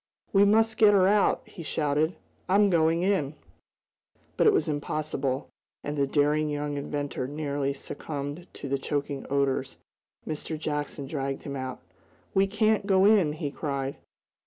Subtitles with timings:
[0.33, 2.15] "We must get her out!" he shouted.
[2.49, 3.35] "I'm going in!"
[4.35, 5.47] But it was impossible,
[5.83, 9.77] and the daring young inventor nearly succumbed to the choking odors.
[10.27, 10.57] Mr.
[10.57, 11.77] Jackson dragged him back.
[12.33, 13.97] "We can't go in!" he cried.